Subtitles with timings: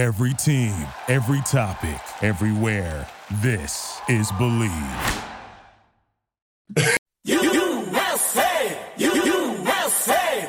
[0.00, 0.72] Every team,
[1.08, 3.06] every topic, everywhere.
[3.42, 4.72] This is Believe.
[7.24, 8.78] USA!
[8.96, 10.48] USA!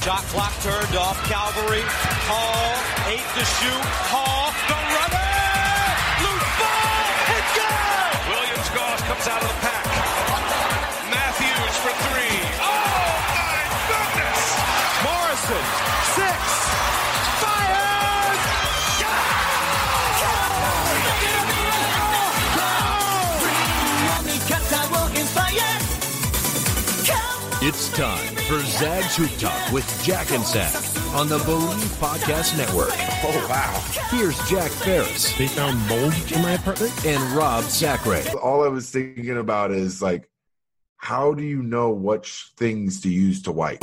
[0.00, 1.20] Shot clock turned off.
[1.24, 1.82] Calvary.
[2.30, 3.12] Hall.
[3.12, 3.84] Eight to shoot.
[4.12, 4.17] Hall.
[27.98, 30.72] Time for Zag's Hoop Talk with Jack and Zach
[31.16, 32.92] on the Believe Podcast Network.
[33.24, 33.84] Oh, wow.
[34.16, 36.92] Here's Jack Ferris They found mold in my apartment?
[37.04, 38.22] and Rob Sacre.
[38.38, 40.30] all I was thinking about is like,
[40.96, 43.82] how do you know which things to use to wipe?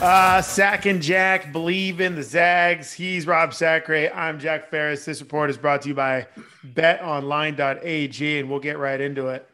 [0.00, 2.90] Uh, Sack and Jack believe in the Zags.
[2.92, 4.10] He's Rob Sacre.
[4.14, 5.04] I'm Jack Ferris.
[5.04, 6.26] This report is brought to you by
[6.66, 9.46] betonline.ag, and we'll get right into it.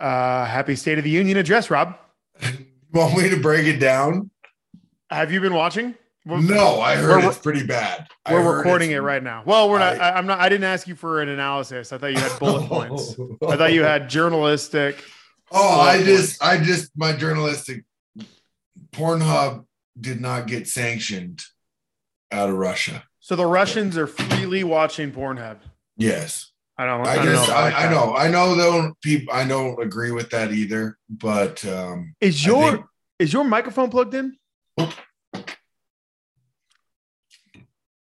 [0.00, 1.98] Uh, happy State of the Union address, Rob.
[2.92, 4.30] Want me to break it down?
[5.10, 5.94] Have you been watching?
[6.24, 8.08] We're, No, I heard it's pretty bad.
[8.30, 9.42] We're recording it right now.
[9.44, 10.00] Well, we're not.
[10.00, 10.40] I- I'm not.
[10.40, 11.92] I didn't ask you for an analysis.
[11.92, 13.14] I thought you had bullet points.
[13.46, 15.04] I thought you had journalistic.
[15.52, 17.84] Oh, I just, I just, my journalistic
[18.96, 19.64] Pornhub
[20.00, 21.42] did not get sanctioned
[22.32, 23.04] out of Russia.
[23.20, 25.58] So the Russians are freely watching Pornhub.
[25.96, 27.06] Yes, I don't.
[27.06, 27.54] I, I, don't just, know.
[27.54, 28.54] I, I know, I know.
[28.56, 29.34] Don't people?
[29.34, 30.96] I don't agree with that either.
[31.08, 32.86] But um, Is your think-
[33.18, 34.36] is your microphone plugged in?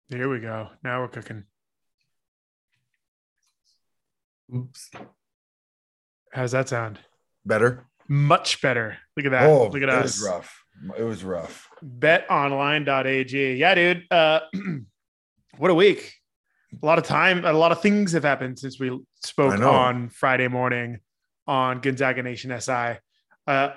[0.08, 0.68] There we go.
[0.82, 1.44] Now we're cooking.
[4.54, 4.90] oops,
[6.32, 6.98] How's that sound?
[7.46, 7.86] better.
[8.08, 8.98] Much better.
[9.16, 9.48] Look at that.
[9.48, 10.20] Oh, Look at it us.
[10.22, 10.59] rough.
[10.98, 11.68] It was rough.
[11.84, 13.54] betonline.ag.
[13.56, 14.06] Yeah, dude.
[14.10, 14.40] Uh,
[15.58, 16.14] what a week.
[16.82, 20.48] A lot of time, a lot of things have happened since we spoke on Friday
[20.48, 20.98] morning
[21.46, 22.98] on Gonzaga Nation SI.
[23.46, 23.70] Uh,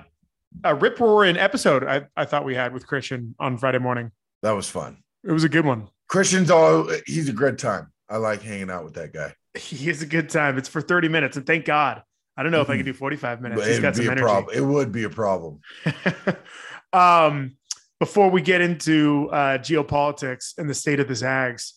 [0.64, 4.12] a rip roaring episode I, I thought we had with Christian on Friday morning.
[4.44, 4.98] That was fun.
[5.24, 5.90] It was a good one.
[6.08, 6.88] Christian's all.
[7.08, 7.92] He's a good time.
[8.10, 9.34] I like hanging out with that guy.
[9.58, 10.58] He is a good time.
[10.58, 12.04] It's for 30 minutes, and thank God.
[12.38, 13.62] I don't know if I can do 45 minutes.
[13.62, 14.22] But He's got some energy.
[14.22, 14.56] problem.
[14.56, 15.62] It would be a problem.
[16.94, 17.58] um,
[18.00, 21.74] before we get into uh, geopolitics and the state of the Zags,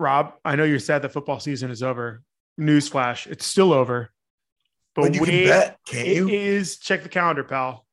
[0.00, 2.22] Rob, I know you're sad that football season is over.
[2.60, 4.10] Newsflash, it's still over.
[4.94, 6.28] But, But you can bet, can't you?
[6.28, 7.84] is- check the calendar, pal.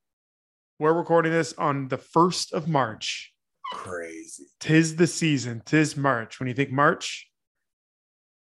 [0.79, 3.31] We're recording this on the 1st of March.
[3.71, 4.45] Crazy.
[4.59, 5.61] Tis the season.
[5.65, 6.39] Tis March.
[6.39, 7.29] When you think March,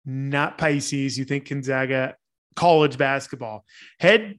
[0.05, 2.17] not Pisces, you think Gonzaga
[2.55, 3.65] college basketball.
[3.99, 4.39] Head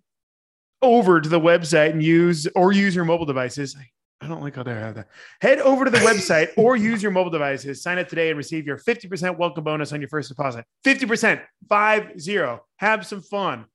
[0.83, 3.75] over to the website and use or use your mobile devices.
[3.79, 3.89] I-
[4.27, 5.09] don't like how they have that.
[5.41, 7.83] Head over to the website or use your mobile devices.
[7.83, 10.65] Sign up today and receive your 50% welcome bonus on your first deposit.
[10.85, 12.61] 50%, five zero.
[12.77, 13.65] Have some fun.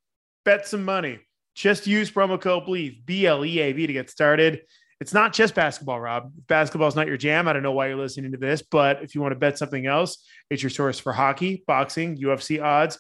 [0.45, 1.21] Bet some money.
[1.55, 4.63] Just use promo code BLEAV, B L E A V to get started.
[5.01, 6.33] It's not just basketball, Rob.
[6.39, 7.47] If basketball's not your jam.
[7.47, 9.87] I don't know why you're listening to this, but if you want to bet something
[9.87, 12.99] else, it's your source for hockey, boxing, UFC odds,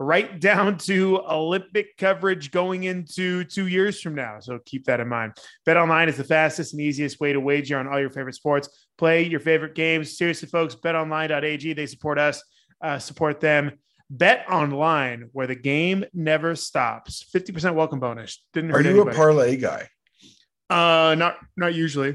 [0.00, 4.38] right down to Olympic coverage going into two years from now.
[4.40, 5.32] So keep that in mind.
[5.66, 8.86] Bet online is the fastest and easiest way to wager on all your favorite sports.
[8.96, 10.16] Play your favorite games.
[10.16, 11.72] Seriously, folks, betonline.ag.
[11.72, 12.42] They support us,
[12.80, 13.72] uh, support them.
[14.10, 17.24] Bet online where the game never stops.
[17.34, 18.42] 50% welcome bonus.
[18.54, 19.10] Didn't Are you anybody.
[19.10, 19.88] a parlay guy?
[20.70, 22.14] uh not not usually.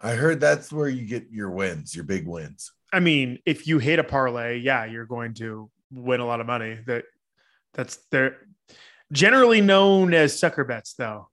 [0.00, 2.72] I heard that's where you get your wins, your big wins.
[2.92, 6.46] I mean, if you hit a parlay, yeah, you're going to win a lot of
[6.46, 6.78] money.
[6.86, 7.04] That
[7.78, 8.36] that's they're
[9.10, 11.30] generally known as sucker bets, though.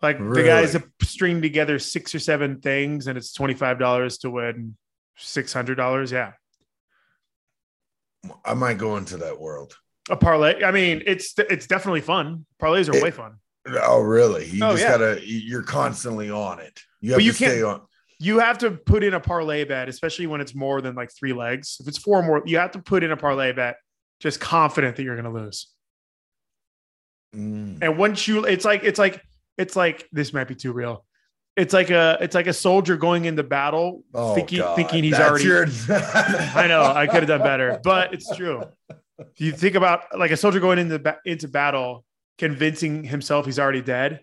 [0.00, 0.86] Like the guys Really?
[0.98, 4.76] that string together six or seven things, and it's twenty five dollars to win
[5.16, 6.10] six hundred dollars.
[6.12, 6.32] Yeah,
[8.44, 9.76] I might go into that world.
[10.10, 10.62] a parlay.
[10.64, 12.46] I mean, it's it's definitely fun.
[12.62, 13.36] Parlays are It- way fun.
[13.82, 14.46] Oh, really?
[14.46, 14.96] You Oh, just yeah.
[14.96, 15.20] gotta.
[15.22, 16.80] You're constantly on it.
[17.02, 17.82] You have But you to stay on.
[18.18, 21.32] You have to put in a parlay bet, especially when it's more than like three
[21.34, 21.76] legs.
[21.78, 23.76] If it's four or more, you have to put in a parlay bet,
[24.20, 25.68] just confident that you're going to lose.
[27.34, 27.78] Mm.
[27.82, 29.22] And once you, it's like, it's like,
[29.56, 31.04] it's like, this might be too real.
[31.56, 34.76] It's like a, it's like a soldier going into battle, Oh, thinking, God.
[34.76, 35.44] thinking he's That's already.
[35.44, 38.62] your- I know I could have done better, but it's true.
[39.36, 42.04] You think about like a soldier going into into battle,
[42.38, 44.20] convincing himself he's already dead,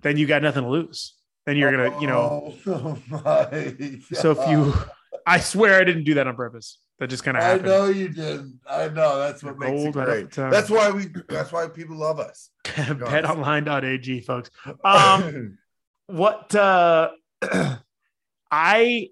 [0.00, 1.14] then you got nothing to lose.
[1.46, 2.52] Then you're gonna, you know.
[2.66, 4.74] Oh, my So if you,
[5.24, 6.78] I swear I didn't do that on purpose.
[7.02, 8.60] That just kind of I know you didn't.
[8.64, 10.30] I know that's what makes it Old right off great.
[10.30, 11.08] That's why we.
[11.28, 12.50] That's why people love us.
[12.64, 14.50] BetOnline.ag, folks.
[14.84, 15.58] Um,
[16.06, 17.10] what uh
[18.52, 19.08] I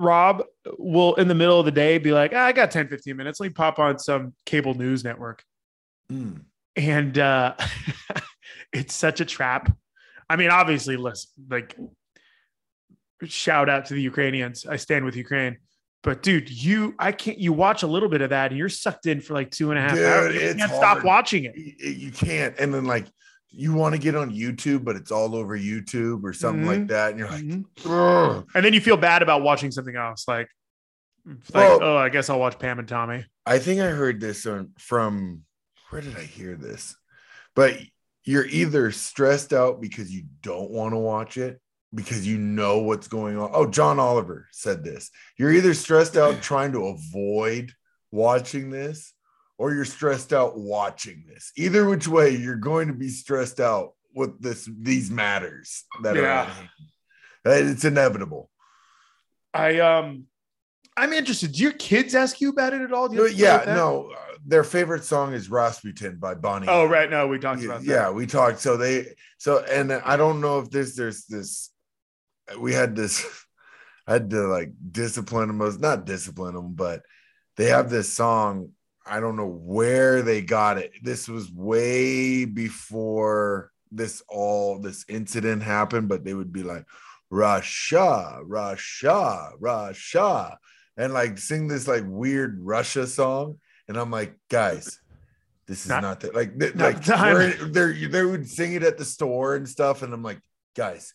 [0.00, 0.44] Rob
[0.78, 3.40] will in the middle of the day be like, "Ah, I got 10, 15 minutes.
[3.40, 5.44] Let me pop on some cable news network.
[6.10, 6.44] Mm.
[6.76, 7.56] And uh
[8.72, 9.70] it's such a trap.
[10.30, 11.76] I mean, obviously, listen, like
[13.24, 14.64] shout out to the Ukrainians.
[14.64, 15.58] I stand with Ukraine.
[16.04, 19.06] But dude, you I can't you watch a little bit of that and you're sucked
[19.06, 20.34] in for like two and a half Dude, hours.
[20.34, 20.70] You can't hard.
[20.76, 21.56] stop watching it.
[21.56, 22.54] you, you can't.
[22.58, 23.06] And then like
[23.50, 26.88] you want to get on YouTube, but it's all over YouTube or something like Mhm.
[26.88, 28.46] that, and you're like, Mhm.
[28.54, 30.26] And then you feel bad about watching something else.
[30.28, 30.48] Like,
[31.26, 33.24] like Well- oh, I guess I'll watch Pam and Tommy.
[33.46, 35.42] I think I heard this on, from
[35.90, 36.96] where did I hear this?
[37.54, 37.78] But
[38.24, 41.60] you're either stressed out because you don't want to watch it
[41.94, 43.50] because you know what's going on.
[43.52, 45.10] Oh, John Oliver said this.
[45.38, 47.72] You're either stressed out trying to avoid
[48.10, 49.12] watching this
[49.58, 51.52] or you're stressed out watching this.
[51.56, 56.22] Either which way, you're going to be stressed out with this these matters that are
[56.22, 56.50] Yeah.
[57.46, 58.50] Uh, it's inevitable.
[59.52, 60.24] I um,
[60.96, 61.52] I'm interested.
[61.52, 63.08] Do your kids ask you about it at all?
[63.08, 66.34] Do you No, have to deal yeah, no, uh, their favorite song is Rasputin by
[66.34, 66.66] Boney.
[66.68, 67.86] Oh right, no, we talked yeah, about that.
[67.86, 68.60] yeah, we talked.
[68.60, 71.70] So they so and I don't know if this there's this
[72.58, 73.24] we had this
[74.06, 77.02] I had to like discipline them, not discipline them, but
[77.56, 78.70] they have this song.
[79.06, 80.92] I don't know where they got it.
[81.02, 86.84] This was way before this all this incident happened, but they would be like
[87.30, 90.58] Russia, Russia, Russia,
[90.96, 93.58] and like sing this like weird Russia song.
[93.88, 95.00] And I'm like, guys,
[95.66, 97.34] this is Not- not, that like th- not like the time.
[97.34, 100.02] we're- they're they would sing it at the store and stuff.
[100.02, 100.40] And I'm like,
[100.76, 101.14] guys,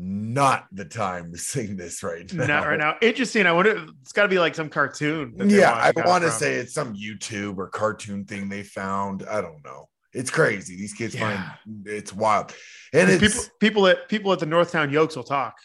[0.00, 2.46] not the time to sing this right now.
[2.46, 2.94] Not right now.
[3.02, 3.46] Interesting.
[3.46, 3.84] I wonder.
[4.02, 5.34] It's got to be like some cartoon.
[5.44, 9.24] Yeah, I want to say it's some YouTube or cartoon thing they found.
[9.28, 9.88] I don't know.
[10.14, 10.76] It's crazy.
[10.76, 11.54] These kids Yeah.
[11.64, 12.54] find it's wild.
[12.92, 15.56] And it's people people at people at the Northtown Yokes will talk.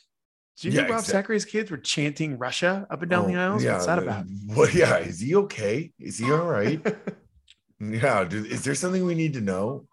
[0.59, 3.35] Do you Yeah, think Rob exact- Sacre's kids were chanting Russia up and down the
[3.37, 3.63] Oh, aisles?
[3.63, 4.25] What's that about?
[4.47, 5.91] What yeah, is he okay?
[5.99, 6.81] Is he all right?
[7.79, 9.87] yeah, dude, is there something we need to know?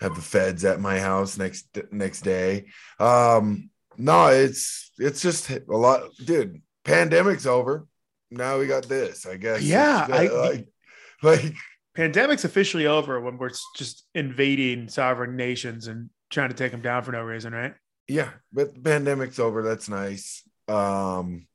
[0.00, 2.66] Have the feds at my house next next day.
[3.00, 6.62] Um, no, it's it's just a lot, dude.
[6.84, 7.86] Pandemic's over.
[8.30, 9.62] Now we got this, I guess.
[9.62, 10.68] Yeah, I- like,
[11.22, 11.54] like
[11.94, 17.02] Pandemic's officially over when we're just invading sovereign nations and trying to take them down
[17.02, 17.74] for no reason, right?
[18.08, 21.46] yeah but the pandemic's over that's nice um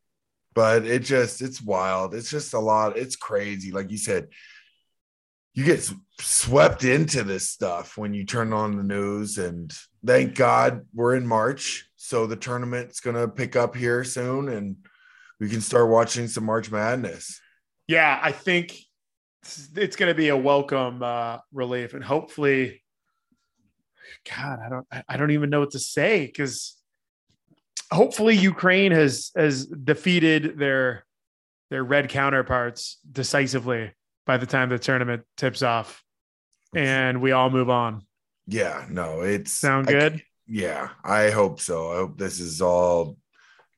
[0.54, 4.28] but it just it's wild it's just a lot it's crazy like you said
[5.54, 5.88] you get
[6.20, 9.72] swept into this stuff when you turn on the news and
[10.06, 14.76] thank god we're in march so the tournament's gonna pick up here soon and
[15.44, 17.42] we can start watching some march madness.
[17.88, 18.78] Yeah, I think
[19.76, 22.82] it's- going to be a welcome uh, relief, and hopefully,
[24.30, 26.78] God, I don't, I don't even know what to say because
[27.92, 31.06] hopefully Ukraine has has defeated their
[31.70, 33.92] their red counterparts decisively
[34.26, 36.04] by the time the tournament tips off,
[36.76, 38.02] and we all move on.
[38.48, 40.24] yeah no it's Sound I- good?
[40.48, 43.18] yeah i hope so i hope this is all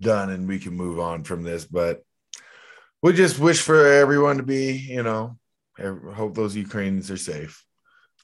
[0.01, 2.01] done and we can move on from this but
[3.03, 5.37] we just wish for everyone to be you know
[6.15, 7.63] hope those ukrainians are safe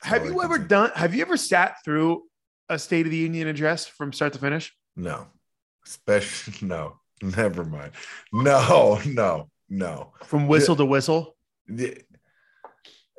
[0.03, 0.67] That's Have you ever say.
[0.67, 0.91] done?
[0.95, 2.24] Have you ever sat through
[2.69, 4.74] a State of the Union address from start to finish?
[4.96, 5.27] no
[5.86, 7.91] especially no never mind
[8.34, 11.36] no no no From whistle to whistle?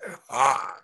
[0.02, 0.76] The- ah,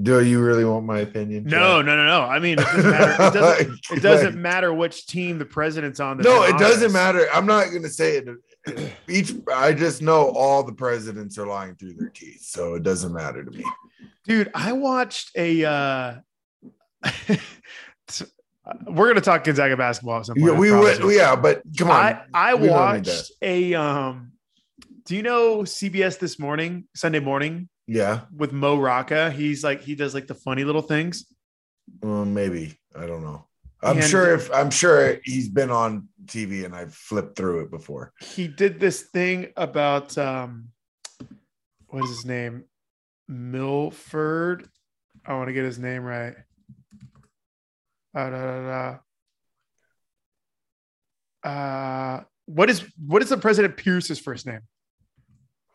[0.00, 1.86] do you really want my opinion No, Jack?
[1.86, 2.20] no, no, no.
[2.22, 3.12] I mean, it doesn't matter.
[3.12, 6.18] It doesn't, it doesn't matter which team the president's on.
[6.18, 8.28] no in it doesn't matter i'm not going to say it
[9.08, 13.12] each i just know all the presidents are lying through their teeth so it doesn't
[13.12, 13.64] matter to me
[14.24, 14.50] dude.
[14.54, 15.64] I watched a.
[15.64, 16.14] uh
[18.86, 20.20] We're gonna talk Gonzaga basketball.
[20.20, 22.68] At some point, yeah I we promise would yeah but come on I I we
[22.68, 23.74] don't need watched a.
[23.74, 24.31] um
[25.04, 28.22] Do you know CBS this morning, Sunday morning, yeah.
[28.34, 29.30] With Mo Rocca?
[29.32, 31.26] He's like he does like the funny little things.
[32.02, 32.78] maybe.
[32.96, 33.46] I don't know.
[33.82, 37.70] I'm And- sure if i'm sure he's been on tv and i've flipped through it
[37.72, 38.12] before.
[38.20, 40.68] He did this thing about um
[41.88, 42.64] what is his name?
[43.28, 44.68] Milford?
[45.26, 46.34] I want to get his name right.
[48.14, 48.98] Uh, da, da,
[51.42, 51.48] da.
[51.48, 54.60] uh what is what is the president pierce's first name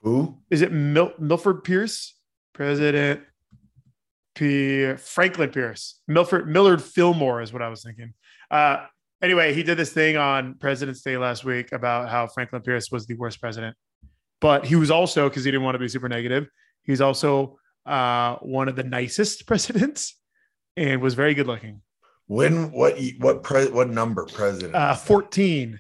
[0.07, 2.15] who is it Mil- milford pierce
[2.53, 3.21] president
[4.35, 8.13] P- franklin pierce milford millard fillmore is what i was thinking
[8.51, 8.85] uh
[9.21, 13.07] Anyway, he did this thing on President's Day last week about how Franklin Pierce was
[13.07, 13.75] the worst president,
[14.39, 16.47] but he was also because he didn't want to be super negative.
[16.83, 20.15] He's also uh, one of the nicest presidents
[20.75, 21.81] and was very good looking.
[22.27, 24.75] When what what pre, what number president?
[24.75, 25.79] Uh, 14.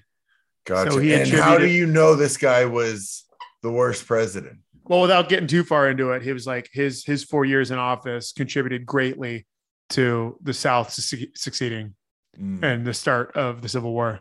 [0.65, 0.91] gotcha.
[0.91, 3.25] so and how do you know this guy was
[3.61, 4.59] the worst president?
[4.85, 7.77] Well, without getting too far into it, he was like his his four years in
[7.77, 9.45] office contributed greatly
[9.89, 11.95] to the South succe- succeeding
[12.39, 14.19] Mm, and the start of the Civil War.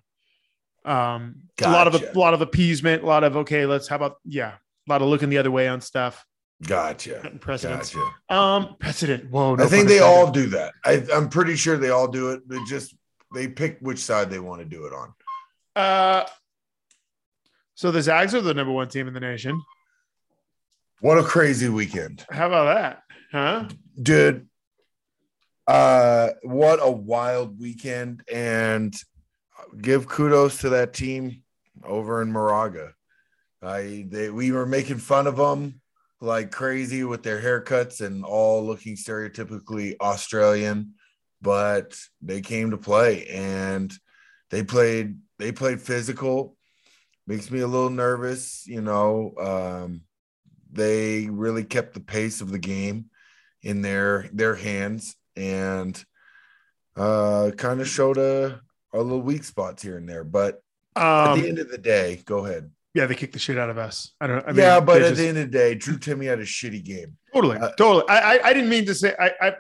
[0.85, 4.17] Um, a lot of a lot of appeasement, a lot of okay, let's how about
[4.25, 4.55] yeah,
[4.89, 6.25] a lot of looking the other way on stuff.
[6.67, 7.33] Gotcha.
[7.41, 7.95] Precedents.
[7.95, 8.35] Gotcha.
[8.35, 9.31] Um, precedent.
[9.31, 10.73] Whoa, no I think they all do that.
[10.85, 12.49] I, I'm pretty sure they all do it.
[12.49, 12.95] They just
[13.35, 15.13] they pick which side they want to do it on.
[15.75, 16.25] Uh,
[17.77, 19.63] so the Zags are the number one team in the nation.
[21.01, 23.03] What a crazy weekend, How about that?
[23.31, 23.69] Huh?
[24.03, 24.49] dude!
[25.67, 28.95] Uh, what a wild weekend, and
[29.81, 31.43] give kudos to that team
[31.85, 32.93] over in Moraga.
[33.63, 35.81] I they we were making fun of them
[36.21, 40.95] like crazy with their haircuts and all looking stereotypically Australian,
[41.43, 43.93] but they came to play and
[44.51, 46.56] they played they played physical.
[47.27, 49.35] Makes me a little nervous, you know.
[49.39, 50.03] Um,
[50.71, 53.07] they really kept the pace of the game
[53.63, 56.03] in their their hands and
[56.97, 58.61] uh kind of showed a,
[58.93, 60.23] a little weak spots here and there.
[60.25, 60.63] But
[60.95, 62.71] at the Um, end of the day, go ahead.
[62.95, 64.13] yeah, they kicked the shit out of us.
[64.21, 64.45] I don't.
[64.45, 66.45] I mean, yeah, but at just- the end of the day, Drew Timme had a
[66.45, 67.17] shitty game.
[67.35, 68.05] totally, uh, totally.
[68.09, 69.15] I, I, I didn't mean to say.
[69.19, 69.51] I, I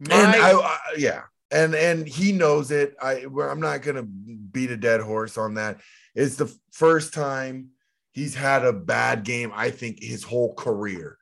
[0.00, 4.70] my, and I, I yeah and and he knows it i i'm not gonna beat
[4.70, 5.80] a dead horse on that
[6.18, 7.68] it's the first time
[8.12, 11.16] he's had a bad game i think his whole career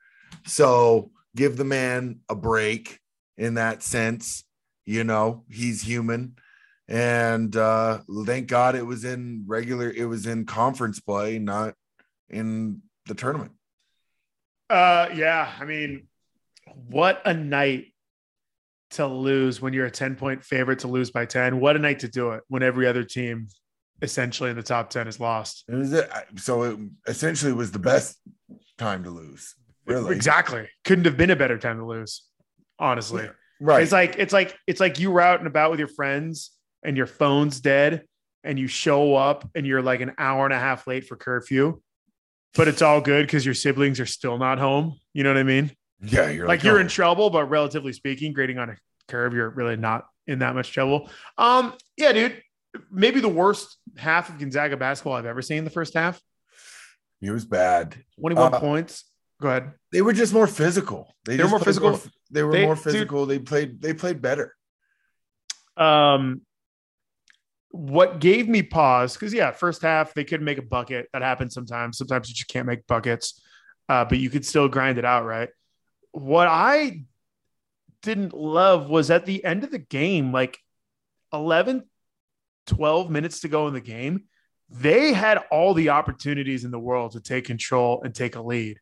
[0.47, 2.99] so give the man a break
[3.37, 4.45] in that sense
[4.87, 6.35] you know he's human
[6.89, 11.75] and uh thank god it was in regular it was in conference play not
[12.31, 13.53] in the tournament
[14.69, 15.53] Uh, yeah.
[15.61, 16.09] I mean,
[16.89, 17.95] what a night
[18.91, 21.61] to lose when you're a 10 point favorite to lose by 10.
[21.61, 23.47] What a night to do it when every other team
[24.03, 25.65] essentially in the top 10 is lost.
[25.69, 25.95] it was
[26.37, 28.19] so it essentially was the best
[28.79, 29.55] time to lose
[29.87, 30.69] really Exactly.
[30.85, 32.23] Couldn't have been a better time to lose,
[32.79, 33.29] honestly.
[33.61, 36.51] right It's like, it's like, it's like you were out and about with your friends
[36.83, 38.03] and your phone's dead
[38.45, 41.81] and you show up and you're like an hour and a half late for curfew,
[42.55, 44.99] but it's all good because your siblings are still not home.
[45.13, 45.73] You know what I mean?
[46.03, 46.83] Yeah, you're like, you're oh.
[46.83, 48.77] in trouble, but relatively speaking, grading on a
[49.09, 51.09] curve, you're really not in that much trouble.
[51.39, 52.43] Um, yeah, dude,
[52.91, 55.65] maybe the worst half of Gonzaga basketball I've ever seen.
[55.65, 56.21] The first half,
[57.21, 57.97] It was bad.
[58.21, 59.05] 21 Uh, points.
[59.41, 59.73] Go ahead.
[59.93, 61.15] They were just more physical.
[61.25, 62.01] They, They were more physical.
[62.31, 63.27] they were They- more dude- physical.
[63.27, 63.81] They played.
[63.83, 64.55] They played better.
[65.77, 66.43] Um,
[67.71, 71.09] what gave me pause because yeah, first half they couldn't make a bucket.
[71.13, 71.99] That happens sometimes.
[71.99, 73.43] Sometimes you just can't make buckets,
[73.89, 75.51] uh, but you could still grind it out, right?
[76.13, 77.03] What I
[78.03, 80.59] didn't love was at the end of the game, like
[81.33, 81.85] 11,
[82.67, 84.25] 12 minutes to go in the game,
[84.69, 88.79] they had all the opportunities in the world to take control and take a lead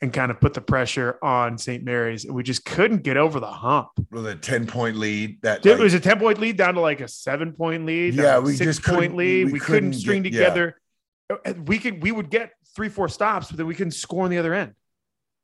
[0.00, 1.82] and kind of put the pressure on St.
[1.84, 2.24] Mary's.
[2.24, 3.88] And we just couldn't get over the hump.
[4.10, 5.42] With a ten point lead.
[5.42, 8.14] That It like, was a 10 point lead down to like a seven point lead.
[8.14, 9.46] Yeah, down to a we six just couldn't- point lead.
[9.46, 10.80] we We, couldn't, couldn't string get- together.
[11.30, 14.30] Uh, We could, we would get three, four stops, but then we couldn't score on
[14.30, 14.72] the other end.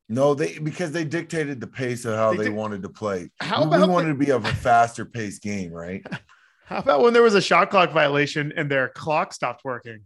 [0.08, 3.30] no, they because they dictated the pace of how They they, did- wanted to play.
[3.40, 6.06] How we, we wanted to be of a faster paced game, right?
[6.66, 10.00] How about when there was a shot clock violation and their clock stopped working?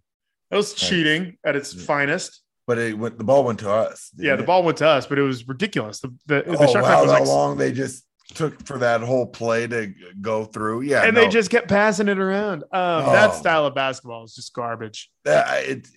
[0.51, 1.85] That was cheating at its Yeah.
[1.85, 2.43] finest.
[2.67, 3.17] But it went.
[3.17, 4.11] The ball went to us.
[4.17, 4.47] Yeah, the it?
[4.47, 6.01] ball went to us, but it was ridiculous.
[6.01, 8.77] The, the, the Oh, shot wow, clock was how like, long they just took for
[8.79, 10.83] that whole play to go through.
[10.83, 11.23] Yeah, and no.
[11.23, 12.65] they just kept passing it around.
[12.73, 13.39] Um, That Oh.
[13.39, 15.11] style of basketball is just garbage.
[15.25, 15.89] that it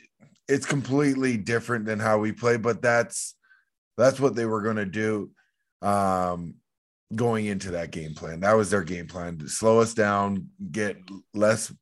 [0.48, 3.36] it's completely different than how we play but that's
[3.98, 5.30] that's what they were going to do
[5.82, 6.56] um
[7.16, 8.40] going into that game plan.
[8.42, 10.98] That was their game plan to slow us down get
[11.34, 11.74] less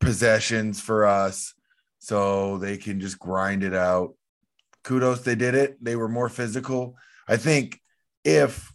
[0.00, 1.54] possessions for us
[1.98, 4.14] so they can just grind it out.
[4.84, 5.82] Kudos they did it.
[5.82, 6.96] They were more physical.
[7.26, 7.80] I think
[8.22, 8.72] if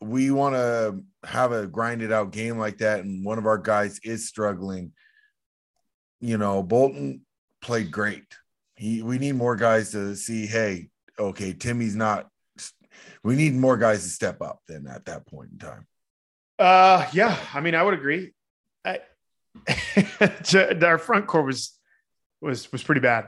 [0.00, 3.98] we want to have a grinded out game like that and one of our guys
[4.04, 4.92] is struggling
[6.20, 7.22] you know bolton
[7.60, 8.24] played great.
[8.76, 10.88] He we need more guys to see hey
[11.18, 12.28] okay timme's not
[13.22, 15.86] we need more guys to step up than at that point in time
[16.58, 18.32] Uh, yeah, I mean, I would agree.
[18.84, 19.00] I,
[20.82, 21.72] our front court was
[22.40, 23.26] was was pretty bad.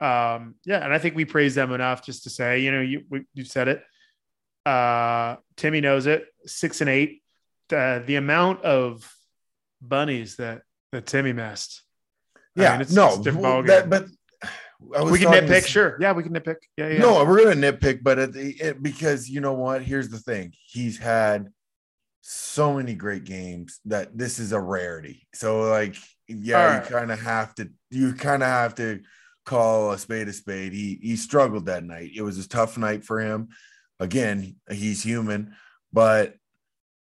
[0.00, 3.04] Um, yeah, and I think we praised them enough just to say, you know, you
[3.10, 3.82] we, you said it.
[4.66, 6.26] Uh, Timme knows it.
[6.46, 7.22] Six and eight.
[7.68, 9.10] The the amount of
[9.80, 11.82] bunnies that that Timme missed.
[12.36, 13.66] I Yeah, mean, it's- no, it's a different well, ballgame.
[13.66, 14.06] that, but I
[14.88, 15.96] We can nitpick, s- sure.
[16.00, 16.56] Yeah, we can nitpick.
[16.76, 16.98] Yeah, yeah.
[16.98, 19.82] No, we're gonna nitpick, but at the it, because you know what?
[19.82, 21.48] Here's the thing: he's had
[22.20, 25.26] so many great games that this is a rarity.
[25.34, 25.96] So, like,
[26.28, 29.00] yeah, All you kind of have to, you kind of have to
[29.44, 30.72] call a spade a spade.
[30.72, 32.10] He he struggled that night.
[32.14, 33.48] It was a tough night for him.
[33.98, 35.54] Again, he's human,
[35.92, 36.34] but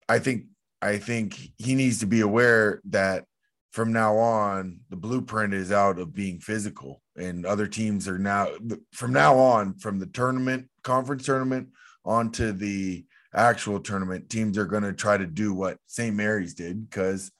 [0.09, 0.45] I think
[0.81, 3.25] I think he needs to be aware that
[3.71, 8.49] from now on, the blueprint is out of being physical, and other teams are now
[8.93, 11.69] from now on, from the tournament, conference tournament,
[12.05, 16.15] onto the actual tournament, teams are going to try to do what St.
[16.15, 17.31] Mary's did because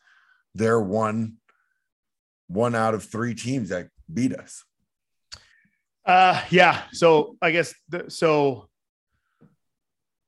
[0.56, 1.38] they're one
[2.48, 4.64] one out of three teams that beat us.
[6.06, 6.84] Uh, yeah.
[6.92, 8.68] So I guess the, so.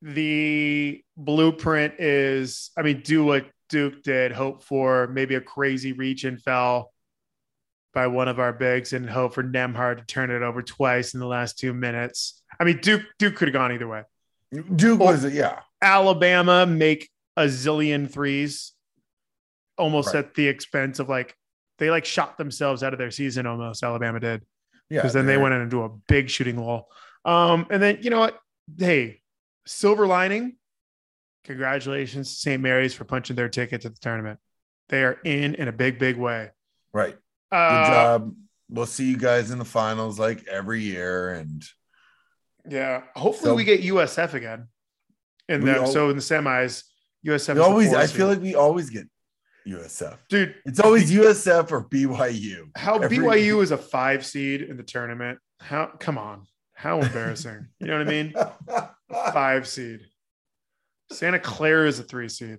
[0.06, 4.32] The blueprint is, I mean, do what Duke did.
[4.32, 6.92] Hope for maybe a crazy reach and foul
[7.94, 11.20] by one of our bigs, and hope for Nembhard to turn it over twice in
[11.20, 12.42] the last two minutes.
[12.60, 14.04] I mean, Duke Duke could have gone either way.
[14.76, 18.74] Duke was it, yeah, Alabama make a zillion threes,
[19.78, 20.26] almost Right.
[20.26, 21.36] at the expense of like
[21.80, 23.46] they like shot themselves out of their season.
[23.46, 24.44] Almost Alabama did
[24.90, 25.00] yeah.
[25.00, 26.88] because then they went into a big shooting lull.
[27.26, 28.40] Um, and then you know what?
[28.78, 29.22] Hey,
[29.66, 30.58] silver lining.
[31.44, 32.62] Congratulations to St.
[32.62, 34.40] Mary's for punching their ticket to the tournament.
[34.90, 36.52] They are in in a big, big way.
[36.94, 37.16] right.
[37.52, 38.36] Good Uh, job.
[38.70, 41.64] We'll see you guys in the finals like every year, and
[42.68, 43.04] Yeah.
[43.16, 44.68] Hopefully So- we get USF again.
[45.50, 46.84] And We the al- so in the semis,
[47.24, 47.26] USF.
[47.26, 47.94] we is the always.
[47.94, 48.16] I seed.
[48.16, 49.08] feel like we always get
[49.66, 50.18] USF.
[50.30, 52.72] dude, It's always USF or BYU.
[52.76, 55.40] how Every- BYU is a five seed in the tournament.
[55.60, 56.48] How come on?
[56.74, 57.68] How embarrassing.
[57.80, 58.34] you know what I mean?
[59.34, 60.08] Five seed.
[61.14, 62.58] Santa Clara is a three seed.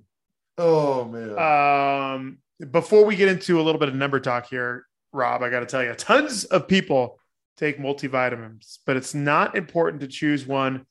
[0.58, 1.38] oh man.
[1.38, 2.38] Um,
[2.70, 5.66] before we get into a little bit of number talk here, Rob, I got to
[5.66, 7.18] tell you, tons of people
[7.56, 10.87] take multivitamins, but it's not important to choose one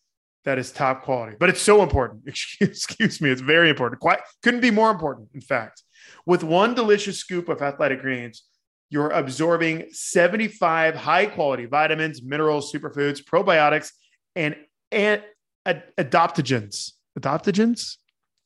[0.45, 1.35] that is top quality.
[1.39, 2.23] But it's so important.
[2.61, 4.01] Excuse, me, it's very important.
[4.01, 5.29] Quite couldn't be more important.
[5.33, 5.83] In fact,
[6.25, 8.43] with one delicious scoop of Athletic Greens,
[8.89, 13.91] you're absorbing 75 high quality vitamins, minerals, superfoods, probiotics,
[14.35, 14.55] and
[14.91, 15.23] and
[15.65, 16.91] ad- adaptogens.
[17.19, 17.97] Adaptogens.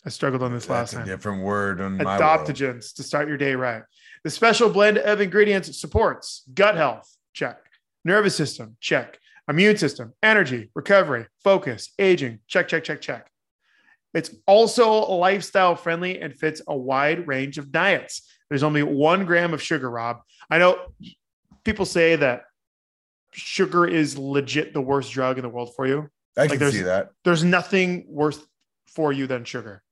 [0.06, 2.46] I struggled on this last That's a time different word on my world.
[2.46, 3.84] to start your day right.
[4.24, 7.58] The special blend of ingredients supports gut health, check.
[8.06, 9.20] Nervous system, check.
[9.50, 13.30] Immune system, energy, recovery, focus, aging, check, check, check, check.
[14.14, 18.22] It's also lifestyle friendly and fits a wide range of diets.
[18.50, 20.18] There's only one gram of sugar, Rob.
[20.50, 20.80] I know
[21.64, 22.44] people say that
[23.32, 26.10] sugar is legit the worst drug in the world for you.
[26.38, 27.12] I can there's- see that.
[27.24, 28.40] There's nothing worse
[28.98, 29.84] for you than sugar.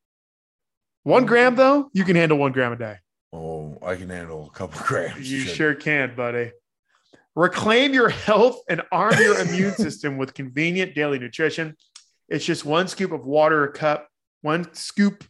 [1.03, 2.95] One gram, though, you can handle one gram a day.
[3.31, 5.31] Oh, I can handle a couple grams.
[5.31, 6.51] You sure can, buddy.
[7.35, 11.75] Reclaim your health and arm your immune system with convenient daily nutrition.
[12.29, 14.07] It's just one scoop of water a cup,
[14.41, 15.23] one scoop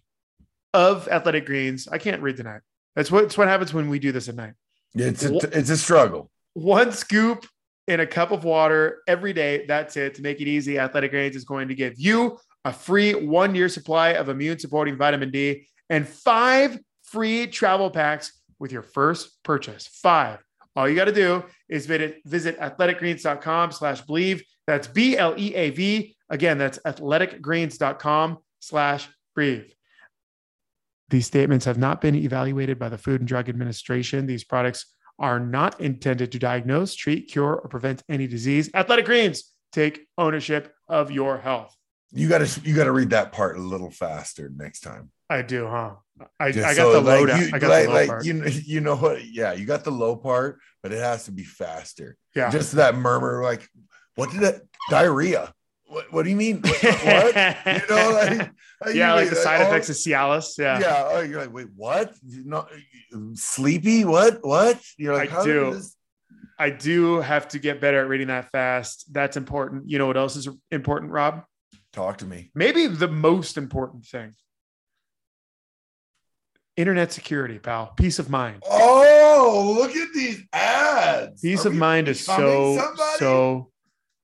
[0.73, 1.89] of athletic greens.
[1.91, 2.61] I can't read tonight.
[2.95, 4.53] That's what, that's what happens when we do this at night.
[4.93, 6.31] It's a, it's a struggle.
[6.53, 7.45] One scoop
[7.89, 9.65] in a cup of water every day.
[9.65, 10.15] That's it.
[10.15, 13.69] To make it easy, Athletic Greens is going to give you a free one year
[13.69, 19.87] supply of immune supporting vitamin D and five free travel packs with your first purchase.
[19.87, 20.39] Five.
[20.75, 24.43] All you got to do is visit, visit athleticgreens.com slash believe.
[24.67, 26.15] That's B L E A V.
[26.29, 29.71] Again, that's athleticgreens.com slash breathe.
[31.09, 34.25] These statements have not been evaluated by the Food and Drug Administration.
[34.25, 34.87] These products
[35.19, 38.71] are not intended to diagnose, treat, cure, or prevent any disease.
[38.73, 41.75] Athletic Greens, take ownership of your health.
[42.15, 45.11] You got to you got to read that part a little faster next time.
[45.29, 45.95] I do, huh?
[46.39, 47.41] I, I got so, the like, low down.
[47.41, 48.25] you- I got like, the low like, part.
[48.25, 49.25] you know you know what?
[49.25, 52.17] Yeah, you got the low part, but it has to be faster.
[52.35, 52.49] yeah.
[52.49, 53.67] Just that murmur, like,
[54.15, 55.53] what did that diarrhea?
[55.87, 56.61] What, what do you mean?
[56.61, 56.83] What?
[56.83, 57.35] what?
[57.65, 58.11] You know,
[58.81, 60.57] like, yeah, like the side oh, effects of Cialis.
[60.57, 60.79] Yeah.
[60.79, 61.07] Yeah.
[61.11, 62.13] oh, you're like, wait, what?
[62.25, 62.71] You not
[63.33, 64.03] sleepy?
[64.05, 64.39] What?
[64.41, 64.81] What?
[64.97, 65.73] You're like, I do.
[65.73, 65.95] this-
[66.57, 69.13] I do have to get better at reading that fast.
[69.13, 69.89] That's important.
[69.89, 71.43] You know what else is important, Rob?
[71.95, 72.51] Talk to me.
[72.53, 74.33] Maybe the most important thing.
[76.75, 77.93] Internet security, pal.
[77.95, 78.63] Peace of mind.
[78.69, 81.39] Oh, look at these ads.
[81.39, 83.17] Peace Are of mind is so, somebody?
[83.17, 83.71] so,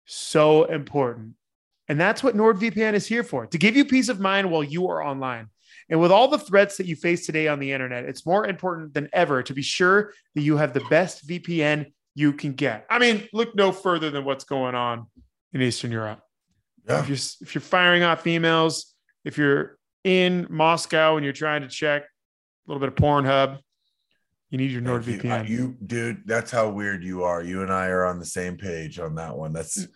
[0.04, 1.36] so important.
[1.88, 4.90] And that's what NordVPN is here for to give you peace of mind while you
[4.90, 5.48] are online.
[5.90, 8.94] And with all the threats that you face today on the internet, it's more important
[8.94, 12.86] than ever to be sure that you have the best VPN you can get.
[12.90, 15.08] I mean, look no further than what's going on
[15.54, 16.20] in Eastern Europe.
[16.88, 17.00] Yeah.
[17.02, 18.86] If you're if you're firing off emails,
[19.24, 22.08] if you're in Moscow and you're trying to check a
[22.72, 23.60] little bit of Pornhub,
[24.50, 24.88] You need your you.
[24.88, 25.42] NordVPN.
[25.42, 27.44] Uh, You, dude, that's how weird you are.
[27.44, 29.54] You and I are on the same page on that one.
[29.54, 29.88] That's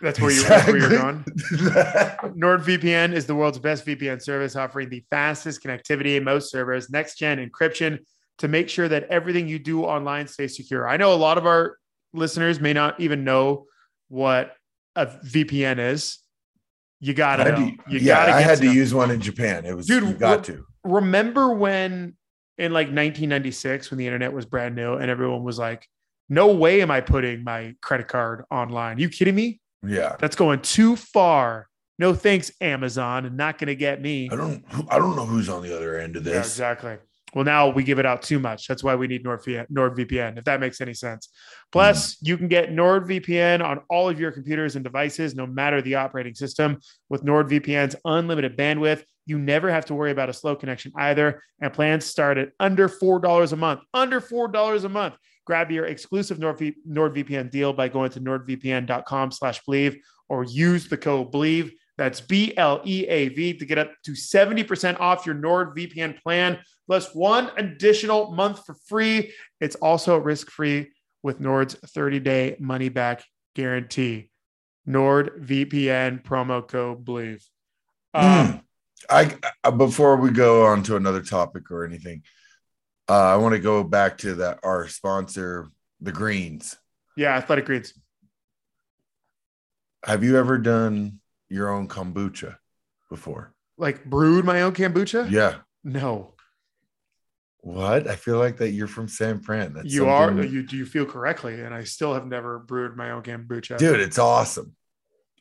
[0.00, 1.24] That's where, you, that's where you're going.
[2.38, 7.16] NordVPN is the world's best VPN service, offering the fastest connectivity in most servers, next
[7.18, 7.98] gen encryption
[8.38, 10.88] to make sure that everything you do online stays secure.
[10.88, 11.76] I know a lot of our
[12.12, 13.66] listeners may not even know
[14.08, 14.54] what
[14.96, 16.18] a VPN is.
[17.00, 19.64] You gotta to- You yeah, gotta I had to use one in Japan.
[19.64, 20.64] It was Dude, you got what- to.
[20.84, 22.14] remember when
[22.58, 25.86] in like 1996 when the internet was brand new and everyone was like
[26.28, 30.16] no way am i putting my credit card online you kidding me Yeah.
[30.18, 34.98] that's going too far no thanks amazon not going to get me I don't I
[34.98, 36.48] don't know who's on the other end of Yeah, this.
[36.48, 36.98] exactly
[37.34, 38.66] well now we give it out too much.
[38.66, 41.28] That's why we need NordVPN, nordvpn if that makes any sense.
[41.72, 42.26] Plus mm-hmm.
[42.26, 46.34] you can get nordvpn on all of your computers and devices no matter the operating
[46.34, 46.78] system.
[47.08, 51.42] With nordvpn's unlimited bandwidth you never have to worry about a slow connection either.
[51.60, 55.14] And plans start at under $4 a month under $4 a month.
[55.46, 59.96] Grab your exclusive Nord- nordvpn deal by going to nordvpn.com slash believe
[60.28, 66.18] or use the code believe that's b-l-e-a-v to get up to 70% off your nordvpn
[66.22, 70.88] plan plus one additional month for free it's also risk-free
[71.22, 73.22] with nord's 30-day money-back
[73.54, 74.30] guarantee
[74.88, 77.44] nordvpn promo code believe
[78.14, 78.62] um, Mm.
[79.10, 82.22] I before we go on to another topic or anything,
[83.08, 86.76] uh, I want to go back to that our sponsor, the Greens.
[87.16, 87.94] yeah athletic greens
[90.04, 92.56] Have you ever done your own kombucha
[93.10, 93.52] before?
[93.76, 95.56] like brewed my own kombucha Yeah.
[95.84, 96.34] no
[97.62, 98.06] What?
[98.08, 99.74] I feel like that you're from San Fran.
[99.74, 102.96] That's you are something- you do you feel correctly and i still have never brewed
[102.96, 104.00] my own kombucha dude.
[104.00, 104.74] It's awesome.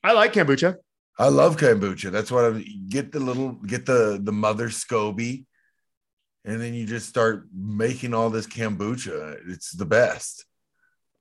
[0.03, 0.75] i like kombucha
[1.17, 2.11] I love kombucha.
[2.11, 5.45] That's what I get the little get the the mother SCOBY,
[6.45, 9.37] and then you just start making all this kombucha.
[9.49, 10.45] It's the best.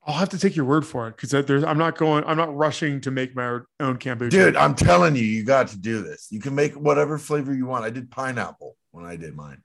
[0.08, 2.54] I'll have to take your word for it because there's i'm not going i'm not
[2.56, 6.28] rushing to make my own kombucha Dude, I'm telling you, you got to do this.
[6.30, 7.84] You can make whatever flavor you want.
[7.84, 9.62] I did pineapple when I did mine.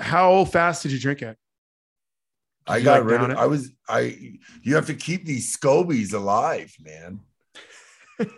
[0.00, 1.38] how fast did you drink it
[2.66, 3.36] I got like, rid of it?
[3.36, 7.20] I was I you have to keep these scobies alive, man.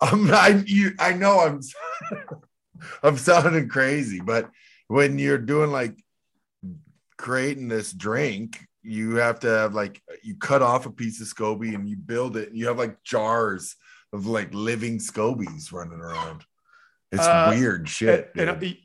[0.00, 1.60] I'm I you I know I'm
[3.02, 4.50] I'm sounding crazy, but
[4.88, 5.96] when you're doing like
[7.16, 11.74] creating this drink, you have to have like you cut off a piece of SCOBY
[11.74, 13.76] and you build it, and you have like jars
[14.12, 16.42] of like living scobies running around.
[17.10, 18.30] It's Uh, weird shit.
[18.36, 18.84] And- and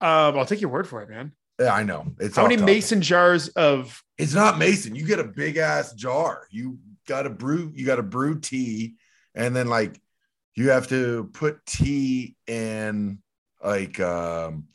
[0.00, 1.32] um, I'll take your word for it, man.
[1.58, 2.14] yeah, I know.
[2.20, 2.66] It's How many topic.
[2.74, 4.94] mason jars of It's not mason.
[4.94, 6.46] You get a big ass jar.
[6.50, 7.72] You got to brew.
[7.74, 8.96] You got to brew tea,
[9.34, 10.00] and then like
[10.56, 13.18] you have to put tea in
[13.62, 14.66] like um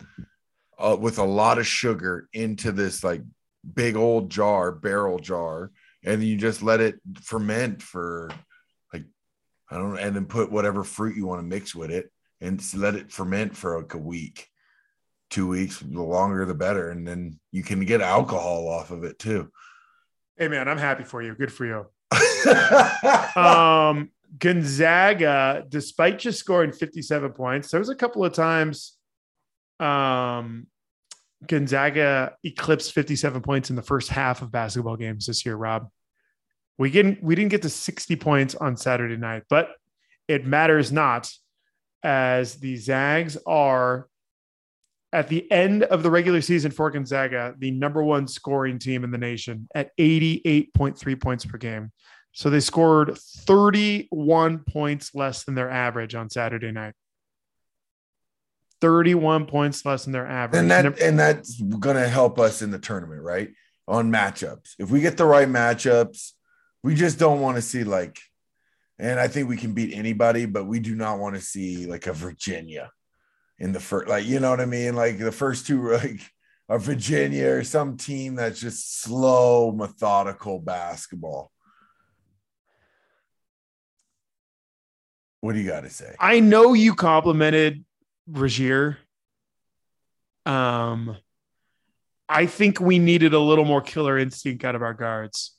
[0.80, 3.22] uh, with a lot of sugar into this like
[3.74, 5.72] big old jar, barrel jar,
[6.04, 8.30] and you just let it ferment for
[8.94, 9.04] like
[9.70, 12.62] I don't know, and then put whatever fruit you want to mix with it, and
[12.76, 14.48] let it ferment for like a week.
[15.30, 19.20] Two weeks, the longer the better, and then you can get alcohol off of it
[19.20, 19.52] too.
[20.38, 21.36] hey man, I'm happy for you.
[21.36, 21.86] Good for you.
[23.36, 28.98] Um Gonzaga, despite just scoring 57 points, there was a couple of times
[29.80, 30.68] um
[31.48, 35.90] Gonzaga eclipsed 57 points in the first half of basketball games this year, Rob.
[36.78, 39.72] We didn't we didn't get to 60 points on Saturday night, but
[40.28, 41.30] it matters not
[42.04, 44.08] as the Zags are
[45.12, 49.12] at the end of the regular season for Gonzaga, the number one scoring team in
[49.12, 51.92] the nation at 88.3 points per game.
[52.32, 56.94] So they scored 31 points less than their average on Saturday night.
[58.82, 60.60] 31 points less than their average.
[60.60, 63.50] and that and that's gonna help us in the tournament, right?
[63.88, 64.76] On matchups.
[64.80, 66.32] If we get the right matchups,
[66.84, 68.20] we just don't want to see like,
[68.98, 72.08] and I think we can beat anybody, but we do not want to see like
[72.08, 72.92] a Virginia
[73.58, 74.96] in the first, like you know what I mean?
[74.96, 76.22] Like the first two, like
[76.70, 81.52] a Virginia or some team that's just slow, methodical basketball.
[85.42, 86.16] What do you got to say?
[86.20, 87.86] I know you complimented
[88.32, 88.98] Regier.
[90.46, 91.18] Um,
[92.28, 95.56] I think we needed a little more killer instinct out of our guards.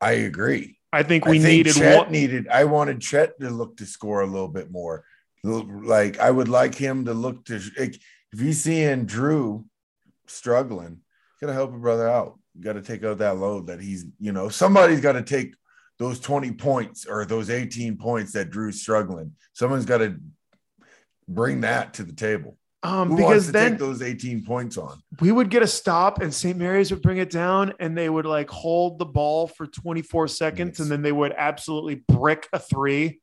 [0.00, 0.78] I agree.
[0.92, 2.12] I think we I think needed Chet one.
[2.12, 2.48] needed.
[2.48, 5.04] I wanted Chet to look to score a little bit more.
[5.44, 7.60] Like I would like him to look to.
[7.78, 7.98] Like,
[8.32, 9.64] if you seeing Drew
[10.26, 12.38] struggling, you gotta help your brother out.
[12.54, 14.04] You got to take out that load that he's.
[14.20, 15.54] You know, somebody's got to take
[15.98, 19.32] those twenty points or those eighteen points that Drew's struggling.
[19.54, 20.16] Someone's got to
[21.34, 22.56] bring that to the table.
[22.84, 25.00] Um, Who because to then take those 18 points on?
[25.20, 26.58] we would get a stop and St.
[26.58, 30.78] Mary's would bring it down and they would like hold the ball for 24 seconds
[30.78, 30.80] Yes.
[30.80, 33.20] and then they would absolutely brick a three.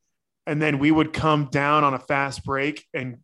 [0.48, 3.18] And then we would come down on a fast break and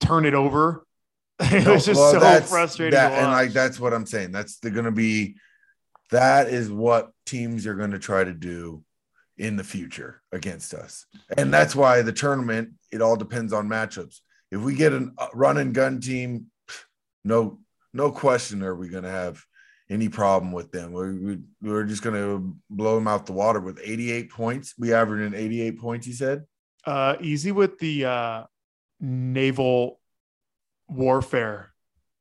[0.00, 0.84] turn it over.
[1.40, 2.92] it was just Well, so frustrating.
[2.92, 4.30] that- and like that's what I'm saying.
[4.32, 5.36] That's they're gonna be
[6.10, 8.84] that is what teams are gonna try to do
[9.38, 11.06] in the future against us.
[11.36, 14.20] And that's why the tournament, it all depends on matchups.
[14.50, 16.46] If we get a run and gun team,
[17.24, 17.58] no,
[17.94, 19.42] no question are we gonna have
[19.90, 20.92] any problem with them.
[20.92, 24.74] We, we, we're just gonna blow them out the water with 88 points.
[24.78, 26.44] We averaged in 88 points, he said.
[26.86, 28.42] uh, easy with the uh,
[29.00, 30.00] naval
[30.88, 31.72] warfare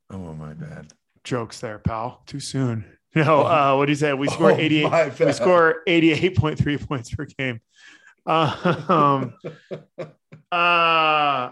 [0.10, 0.92] Oh my bad.
[1.24, 2.22] jokes there, pal.
[2.26, 2.86] Too soon.
[3.16, 4.14] No, uh, what do you say?
[4.14, 5.20] We score Oh, 88.
[5.20, 7.60] we score 88.3 points per game.
[8.26, 9.34] Um,
[10.52, 11.50] uh,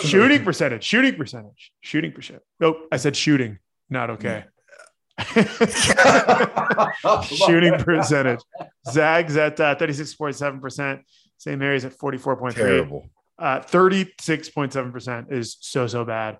[0.00, 2.40] shooting percentage, shooting percentage, shooting percent.
[2.60, 3.58] Nope, I said shooting.
[3.90, 4.44] Not okay.
[7.26, 8.40] shooting percentage.
[8.90, 11.02] Zags at uh, 36.7%.
[11.36, 11.58] St.
[11.58, 12.54] Mary's at 44.3.
[12.54, 13.10] Terrible.
[13.38, 16.38] Uh, 36.7% is so, so bad.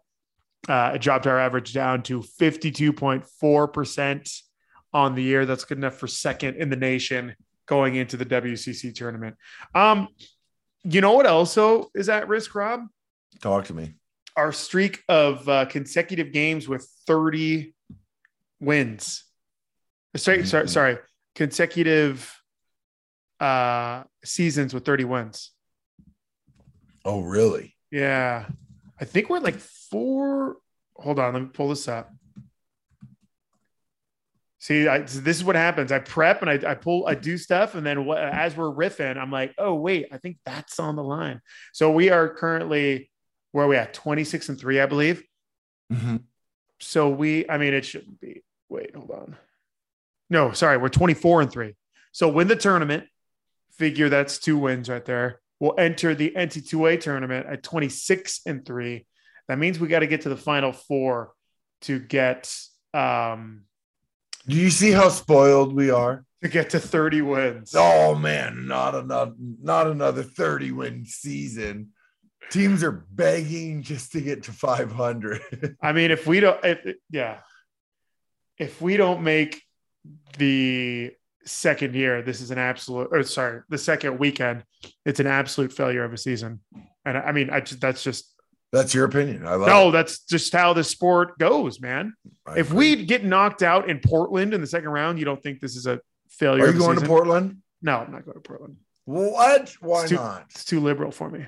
[0.68, 4.42] Uh, it dropped our average down to 52.4%
[4.92, 5.46] on the year.
[5.46, 7.34] That's good enough for second in the nation
[7.66, 9.36] going into the WCC tournament.
[9.74, 10.08] Um,
[10.84, 12.80] you know what also is at risk, Rob?
[13.40, 13.94] Talk to me.
[14.36, 17.74] Our streak of uh, consecutive games with 30
[18.60, 19.24] wins.
[20.16, 20.68] Sorry, sorry, Mhm.
[20.70, 20.98] sorry.
[21.34, 22.38] Consecutive
[23.40, 25.50] uh, seasons with 30 wins.
[27.04, 27.76] Oh, really?
[27.90, 28.46] Yeah.
[29.00, 30.56] I think we're like four.
[30.96, 31.32] Hold on.
[31.34, 32.12] Let me pull this up.
[34.62, 35.90] See, I, this is what happens.
[35.90, 37.74] I prep and I, I pull, I do stuff.
[37.74, 41.02] And then what, as we're riffing, I'm like, oh, wait, I think that's on the
[41.02, 41.40] line.
[41.72, 43.10] So we are currently,
[43.50, 43.92] where are we at?
[43.92, 45.24] 26 and three, I believe.
[46.78, 48.44] So we, I mean, it shouldn't be.
[48.68, 49.36] Wait, hold on.
[50.30, 51.74] No, sorry, we're 24 and three.
[52.12, 53.08] So win the tournament.
[53.72, 55.40] Figure that's two wins right there.
[55.58, 59.06] We'll enter the NCAA tournament at 26 and three.
[59.48, 61.32] That means we got to get to the final four
[61.80, 62.54] to get
[62.94, 63.64] um
[64.46, 66.24] Do you see how spoiled we are?
[66.42, 67.74] to get to 30 wins.
[67.76, 71.90] Oh man, not another not another 30 win season.
[72.50, 75.76] Teams are begging just to get to 500.
[75.80, 77.38] I mean, if we don't, if, yeah,
[78.58, 79.62] if we don't make
[80.36, 81.12] the
[81.44, 84.64] second year, this is an absolute, or sorry, the second weekend,
[85.06, 86.60] it's an absolute failure of a season.
[87.06, 88.30] And I mean, I just, that's just,
[88.72, 89.46] That's your opinion.
[89.46, 89.92] I love no, it.
[89.92, 92.14] that's just how the sport goes, man.
[92.46, 92.96] I If agree.
[92.96, 95.86] we get knocked out in Portland in the second round, you don't think this is
[95.86, 96.64] a failure?
[96.64, 97.06] are you going to?
[97.06, 97.58] Portland?
[97.82, 98.76] No, I'm not going to Portland.
[99.04, 99.74] What?
[99.80, 100.46] Why It's too- not?
[100.50, 101.46] It's too liberal for me.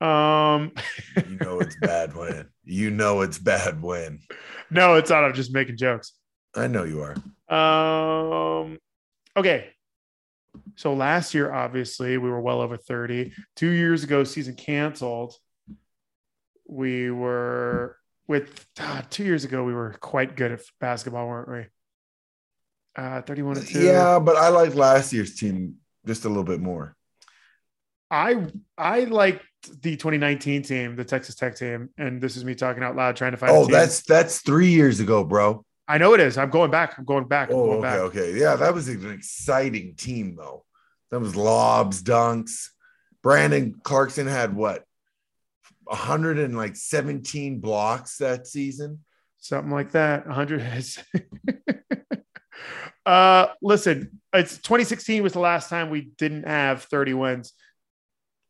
[0.00, 0.72] Um,
[1.16, 2.48] You know it's bad when.
[2.64, 4.20] You know it's bad when.
[4.70, 5.24] no, it's not.
[5.24, 6.12] I'm just making jokes.
[6.54, 7.14] I know you are.
[8.62, 8.78] Um,
[9.36, 9.68] okay.
[10.76, 13.32] So last year, obviously, we were well over 30.
[13.56, 15.34] Two years ago, season canceled.
[16.70, 17.96] We were
[18.28, 23.02] with ah, two years ago, we were quite good at basketball, weren't we?
[23.02, 23.84] Uh, 31 and 2.
[23.84, 26.94] Yeah, but I like last year's team just a little bit more.
[28.10, 28.46] I
[28.78, 29.44] I liked
[29.82, 33.32] the 2019 team, the Texas Tech team, and this is me talking out loud, trying
[33.32, 33.52] to find.
[33.52, 35.64] Oh, that's that's three years ago, bro.
[35.88, 36.38] I know it is.
[36.38, 36.96] I'm going back.
[36.98, 37.50] I'm going back.
[37.50, 37.98] I'm Oh, going okay, back.
[37.98, 38.38] okay.
[38.38, 40.64] Yeah, that was an exciting team, though.
[41.10, 42.68] That was lobs, dunks.
[43.22, 44.84] Brandon Clarkson had what?
[45.90, 49.00] 100 and like 17 blocks that season.
[49.38, 50.24] something like that.
[50.26, 50.98] 100 has.
[53.06, 57.52] uh, listen, it's 2016 was the last time we didn't have 30 wins.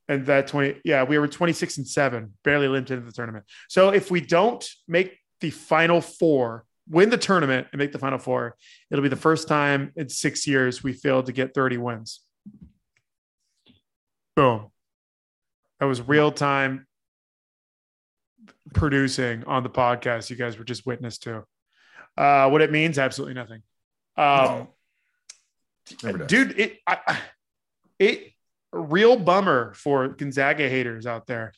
[0.06, 3.46] And that 20, yeah, we were 26 and seven, barely limped into the tournament.
[3.68, 8.18] So if we don't make the final four, win the tournament and make the final
[8.18, 8.56] four,
[8.90, 12.20] it'll be the first time in six years we failed to get 30 wins.
[14.36, 14.66] Boom.
[15.78, 16.86] That was real time
[18.74, 21.44] producing on the podcast you guys were just witness to.
[22.16, 23.62] Uh, what it means, absolutely nothing.
[24.16, 24.68] Um,
[26.02, 26.26] Never does.
[26.28, 27.20] dude, it, I, I-
[27.98, 28.32] it,
[28.72, 31.52] real bummer for Gonzaga haters out there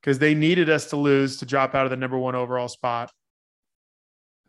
[0.00, 3.10] because they needed us to lose to drop out of the number one overall spot.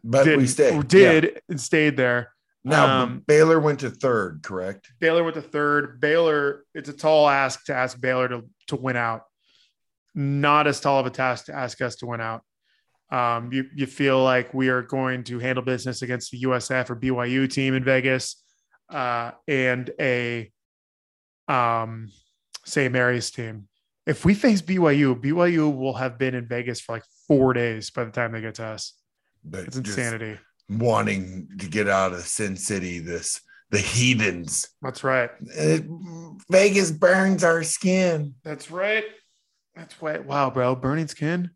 [0.03, 0.87] But did, we stayed.
[0.87, 1.39] Did Yeah.
[1.49, 2.31] and stayed there.
[2.63, 4.91] Now Um, Baylor went to third, correct?
[4.99, 5.99] Baylor went to third.
[5.99, 9.21] Baylor, it's a tall ask to ask Baylor to, to win out.
[10.15, 12.41] Not as tall of a task to ask us to win out.
[13.11, 16.95] Um, you, you feel like we are going to handle business against the USF or
[16.95, 18.41] BYU team in Vegas
[18.89, 20.51] uh, and a
[21.47, 22.09] um,
[22.65, 22.91] St.
[22.91, 23.67] Mary's team.
[24.07, 28.05] If we face BYU, BYU will have been in Vegas for like four days by
[28.05, 28.93] the time they get to us.
[29.43, 30.39] But It's insanity.
[30.69, 34.67] wanting to get out of Sin City, this the heathens.
[34.81, 35.29] That's right.
[35.41, 35.85] It-
[36.49, 38.35] Vegas burns our skin.
[38.43, 39.05] That's right.
[39.75, 40.23] That's right.
[40.25, 41.51] Wow, bro, burning skin.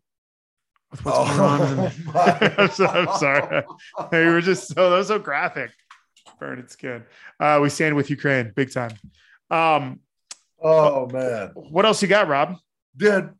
[0.90, 1.92] With what's going on?
[2.14, 3.62] Oh I'm, so- I'm sorry.
[4.10, 5.70] Hey, we were just so that was so graphic.
[6.38, 7.04] Burning skin.
[7.38, 8.92] Uh, we stand with Ukraine, big time.
[9.50, 10.00] Um,
[10.62, 12.56] Oh man, what else you got, Rob?
[12.96, 13.32] dude.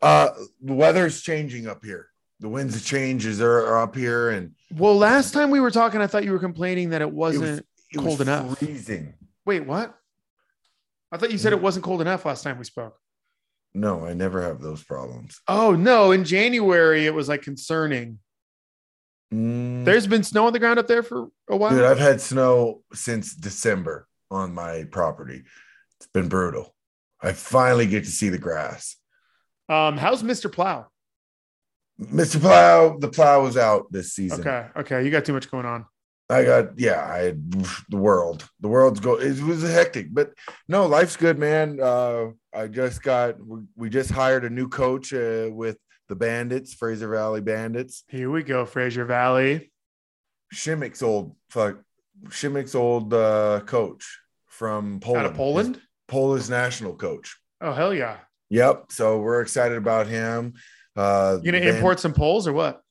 [0.00, 0.28] Uh,
[0.62, 2.08] the weather's changing up here.
[2.40, 6.00] The winds of changes are, are up here, and Well, last time we were talking,
[6.02, 7.42] I thought you were complaining that it it wasn't.
[7.42, 8.58] was, it cold was enough.
[8.58, 9.14] Freezing.
[9.44, 9.98] Wait, what?
[11.12, 12.98] I thought you said it wasn't cold enough last time we spoke.
[13.76, 15.38] No, I never have those problems.
[15.46, 18.18] Oh no, in January it was like concerning.
[19.34, 21.70] Mm, There's been snow on the ground up there for a while.
[21.72, 25.42] dude, I've had snow since December on my property.
[25.98, 26.74] It's been brutal.
[27.20, 28.96] I finally get to see the grass.
[29.68, 30.50] Um, how's Mr.
[30.50, 30.86] Plow?
[32.00, 32.40] Mr.
[32.40, 34.40] Plow, the plow was out this season.
[34.40, 35.84] Okay, okay, you got too much going on.
[36.28, 37.34] I got yeah, I
[37.88, 38.48] the world.
[38.60, 39.14] The world's go.
[39.14, 40.32] It was hectic, but
[40.66, 41.78] no, life's good, man.
[41.80, 46.74] Uh, I just got we, we just hired a new coach uh, with the Bandits,
[46.74, 48.02] Fraser Valley Bandits.
[48.08, 49.70] Here we go, Fraser Valley.
[50.52, 51.78] Shimmick's old fuck,
[52.28, 55.26] Shimmick's old uh, coach from Poland.
[55.26, 55.80] Out of Poland?
[56.08, 57.36] Polish national coach.
[57.60, 58.18] Oh hell yeah!
[58.50, 58.86] Yep.
[58.90, 60.54] So we're excited about him.
[60.96, 62.82] Uh, You gonna import some poles or what?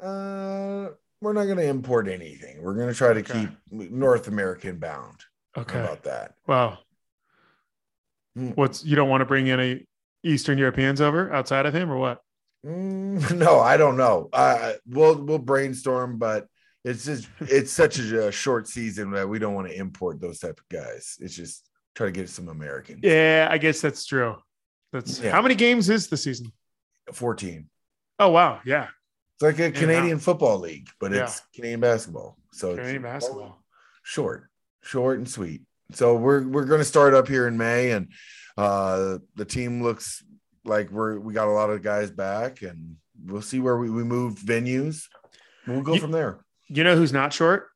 [0.00, 0.88] Uh,
[1.20, 2.62] we're not gonna import anything.
[2.62, 3.48] We're gonna try to Okay.
[3.70, 5.20] keep North American bound.
[5.56, 5.78] Okay.
[5.78, 6.34] How about that?
[6.46, 6.78] Wow.
[8.34, 8.50] Hmm.
[8.50, 9.86] What's you don't want to bring any
[10.22, 12.20] Eastern Europeans over outside of him or what?
[12.64, 14.28] Mm, no, I don't know.
[14.32, 16.46] Uh, we'll we'll brainstorm, but
[16.84, 20.60] it's just it's such a, short season that we don't want to import those type
[20.60, 21.16] of guys.
[21.20, 23.00] It's just try to get some Americans.
[23.02, 24.36] Yeah, I guess that's true.
[24.92, 25.30] That's Yeah.
[25.32, 26.52] how many games is the season?
[27.12, 27.70] Fourteen.
[28.18, 28.88] Oh wow, yeah.
[29.36, 31.24] It's like a Canadian football league, but Yeah.
[31.24, 32.38] it's Canadian basketball.
[32.52, 33.62] So it's Canadian basketball.
[34.02, 34.48] short,
[34.82, 35.62] short and sweet.
[35.92, 38.10] So we're we're going to start up here in May, and
[38.56, 40.24] uh, the team looks
[40.64, 44.04] like we're we got a lot of guys back, and we'll see where we, we
[44.04, 45.04] move venues.
[45.66, 46.38] We'll go You- from there.
[46.68, 47.68] You know who's not short?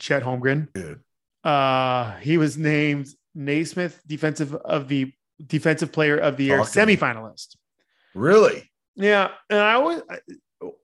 [0.00, 0.72] Chet Holmgren.
[0.72, 1.00] Dude.
[1.44, 5.12] Uh, he was named Naismith defensive of the
[5.46, 7.56] defensive player of the year Talk semifinalist.
[8.14, 8.70] Really?
[8.98, 10.02] Yeah, and I always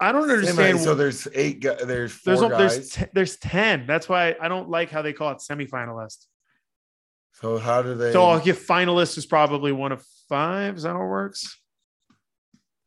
[0.01, 0.81] I, don't understand.
[0.81, 1.81] so there's eight guys.
[1.85, 2.59] There's four there's guys.
[2.59, 3.87] there's te- there's ten.
[3.87, 6.27] That's why I don't like how they call it semifinalist.
[7.33, 8.13] so how do they?
[8.13, 10.77] So I'll give finalist is probably one of five.
[10.77, 11.61] Is that how it works?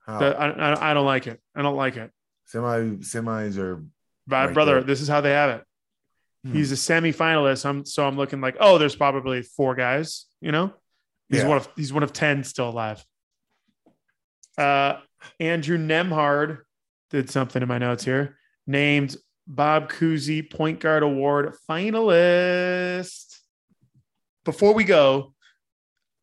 [0.06, 0.20] how?
[0.20, 1.42] The- I, I, I don't like it.
[1.56, 2.10] I don't like it.
[2.46, 3.84] semi semis are
[4.28, 4.84] Bad Right brother, there.
[4.84, 5.64] this is how they have it.
[6.46, 6.54] Hmm.
[6.54, 7.66] He's a semifinalist.
[7.66, 10.26] I'm so I'm looking like, oh, there's probably four guys.
[10.42, 10.74] You know,
[11.30, 11.48] he's Yeah.
[11.48, 13.04] one of he's one of ten still alive.
[14.58, 15.00] Uh,
[15.40, 16.60] Andrew Nembhard
[17.10, 18.38] did something in my notes here.
[18.66, 19.16] Named
[19.48, 23.40] Bob Cousy Point Guard Award finalist.
[24.44, 25.34] Before we go,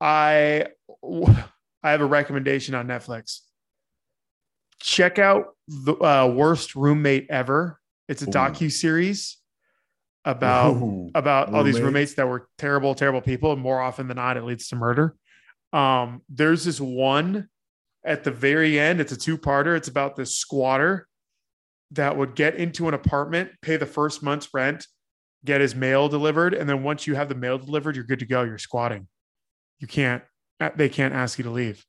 [0.01, 0.67] I
[1.03, 3.41] I have a recommendation on Netflix.
[4.81, 7.81] Check out the uh, worst roommate ever.
[8.09, 9.39] It's a docu series
[10.27, 11.11] about Ooh.
[11.15, 11.85] about all these Roommates?
[11.85, 13.53] roommates that were terrible, terrible people.
[13.53, 15.17] And more often than not, it leads to murder.
[15.73, 17.49] Um, there's this one
[18.05, 19.01] at the very end.
[19.01, 19.77] It's a two-parter.
[19.77, 21.07] It's about this squatter
[21.93, 24.87] that would get into an apartment, pay the first month's rent,
[25.45, 28.27] get his mail delivered, and then once you have the mail delivered, you're good to
[28.27, 28.43] go.
[28.43, 29.07] You're squatting.
[29.79, 30.23] You can't.
[30.61, 31.85] uh, They can't ask you to leave.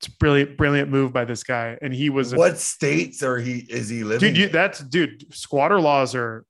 [0.00, 3.38] It's a brilliant, brilliant move by this guy, and he was a what states are
[3.38, 3.66] he?
[3.68, 4.32] Is he living?
[4.32, 6.44] dude you, that's dude squatter laws are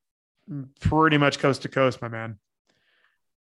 [0.81, 2.39] pretty much coast to coast my man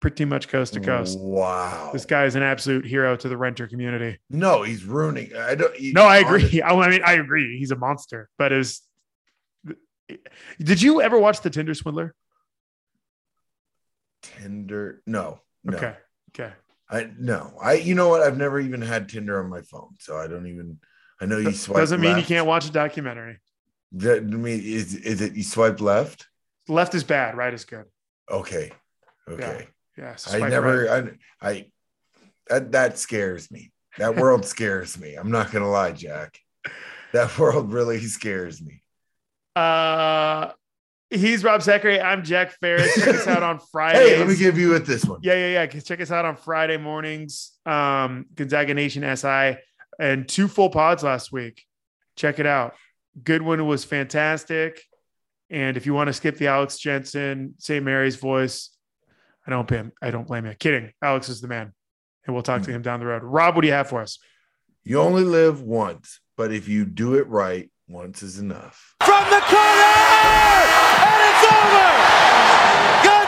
[0.01, 1.91] pretty much coast to coast Wow.
[1.93, 5.35] this guy is an absolute hero to the renter community No, he's ruining.
[5.37, 5.75] I don't.
[5.77, 8.83] he- no i agree oh, i mean i agree he's a monster but is
[10.63, 12.15] did you ever watch the tinder swindler
[14.23, 15.01] Tinder.
[15.07, 15.41] No.
[15.65, 15.77] No.
[15.77, 15.95] okay
[16.31, 16.53] okay
[16.91, 17.53] I no.
[17.63, 17.75] I.
[17.75, 18.23] You know what?
[18.23, 20.79] I've never even had Tinder on my phone, so I don't even.
[21.21, 21.79] I know you swipe.
[21.81, 23.39] doesn't mean you can't watch a documentary
[23.93, 26.27] That I mean, is is it you swipe left?
[26.67, 27.85] left is bad right is good
[28.31, 28.73] Okay.
[29.29, 29.59] Okay.
[29.61, 29.67] yeah
[30.17, 30.91] so I never.
[31.41, 31.49] I.
[31.49, 31.67] I.
[32.49, 33.73] That that scares me.
[33.99, 35.15] That world scares me.
[35.15, 36.39] I'm not gonna lie, Jack.
[37.13, 38.83] That world really scares me.
[39.57, 40.53] uh
[41.11, 44.59] he's rob Sacre i'm jack ferris check us out on friday Hey, let me give
[44.59, 45.21] you with this one.
[45.23, 45.81] Yeah, yeah, yeah.
[45.81, 47.53] Check us out on Friday mornings.
[47.65, 49.57] Um, Gonzaga Nation SI
[49.99, 51.65] and two full pods last week.
[52.17, 52.75] Check it out.
[53.25, 54.83] Goodwin was fantastic.
[55.49, 57.83] And if you want to skip the Alex Jensen, St.
[57.83, 58.69] Mary's voice,
[59.49, 59.93] I don't blame.
[60.03, 60.53] I don't blame you.
[60.53, 60.93] Kidding.
[61.03, 61.73] Alex is the man,
[62.27, 62.77] and we'll talk to hmm.
[62.77, 63.23] him down the road.
[63.25, 64.19] Rob, what do you have for us?
[64.85, 68.95] You only live once, but if you do it right, once is enough.
[69.01, 69.89] From the corner!
[71.01, 71.89] And it's over!
[73.09, 73.28] Gonzaga!